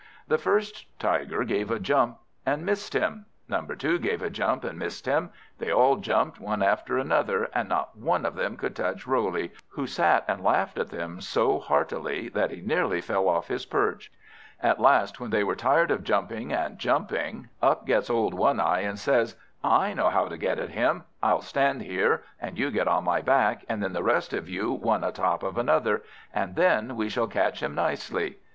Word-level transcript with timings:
The 0.27 0.39
first 0.39 0.87
Tiger 0.97 1.43
gave 1.43 1.69
a 1.69 1.77
jump, 1.79 2.17
and 2.43 2.65
missed 2.65 2.93
him. 2.93 3.27
Number 3.47 3.75
two 3.75 3.99
gave 3.99 4.23
a 4.23 4.31
jump, 4.31 4.63
and 4.63 4.79
missed 4.79 5.05
him. 5.05 5.29
They 5.59 5.71
all 5.71 5.97
jumped, 5.97 6.39
one 6.39 6.63
after 6.63 6.97
another, 6.97 7.49
and 7.53 7.69
not 7.69 7.95
one 7.95 8.25
of 8.25 8.33
them 8.33 8.57
could 8.57 8.75
touch 8.75 9.05
Roley; 9.05 9.51
who 9.67 9.85
sat 9.85 10.25
and 10.27 10.43
laughed 10.43 10.79
at 10.79 10.89
them 10.89 11.21
so 11.21 11.59
heartily, 11.59 12.29
that 12.29 12.49
he 12.49 12.61
nearly 12.61 12.99
fell 12.99 13.29
off 13.29 13.47
his 13.47 13.67
perch. 13.67 14.11
At 14.59 14.79
last, 14.79 15.19
when 15.19 15.29
they 15.29 15.43
were 15.43 15.53
tired 15.55 15.91
of 15.91 16.03
jumping, 16.03 16.51
and 16.51 16.79
jumping, 16.79 17.49
up 17.61 17.85
gets 17.85 18.09
old 18.09 18.33
One 18.33 18.59
eye, 18.59 18.79
and 18.79 18.97
says, 18.97 19.35
"I 19.63 19.93
know 19.93 20.09
how 20.09 20.29
to 20.29 20.35
get 20.39 20.57
at 20.57 20.69
him. 20.71 21.03
I'll 21.21 21.41
stand 21.43 21.83
here, 21.83 22.23
and 22.41 22.57
you 22.57 22.71
get 22.71 22.87
on 22.87 23.03
my 23.03 23.21
back, 23.21 23.65
and 23.69 23.83
then 23.83 23.93
the 23.93 24.01
rest 24.01 24.33
of 24.33 24.49
you 24.49 24.71
one 24.71 25.03
a 25.03 25.11
top 25.11 25.43
of 25.43 25.59
another, 25.59 26.01
and 26.33 26.55
then 26.55 26.95
we 26.95 27.07
shall 27.07 27.27
catch 27.27 27.61
him 27.61 27.75
nicely." 27.75 28.37